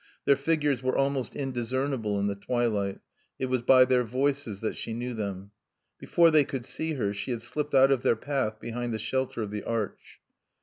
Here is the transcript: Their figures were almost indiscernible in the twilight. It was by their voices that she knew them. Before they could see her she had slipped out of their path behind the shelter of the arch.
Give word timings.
Their 0.25 0.35
figures 0.35 0.81
were 0.81 0.97
almost 0.97 1.35
indiscernible 1.35 2.19
in 2.19 2.25
the 2.25 2.33
twilight. 2.33 3.01
It 3.37 3.45
was 3.49 3.61
by 3.61 3.85
their 3.85 4.03
voices 4.03 4.59
that 4.61 4.75
she 4.75 4.93
knew 4.95 5.13
them. 5.13 5.51
Before 5.99 6.31
they 6.31 6.43
could 6.43 6.65
see 6.65 6.93
her 6.95 7.13
she 7.13 7.29
had 7.29 7.43
slipped 7.43 7.75
out 7.75 7.91
of 7.91 8.01
their 8.01 8.15
path 8.15 8.59
behind 8.59 8.95
the 8.95 8.97
shelter 8.97 9.43
of 9.43 9.51
the 9.51 9.63
arch. 9.63 10.19